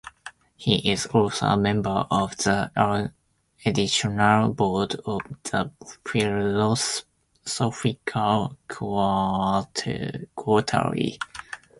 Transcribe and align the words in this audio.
He 0.55 0.89
is 0.91 1.05
also 1.05 1.45
a 1.45 1.55
member 1.55 2.07
of 2.09 2.35
the 2.37 3.11
editorial 3.63 4.51
board 4.51 4.95
of 5.05 5.21
"The 5.43 5.69
Philosophical 6.03 8.57
Quarterly". 10.35 11.19